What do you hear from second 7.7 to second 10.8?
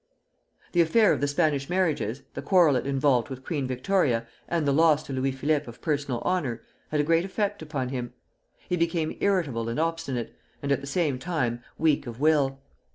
him; he became irritable and obstinate, and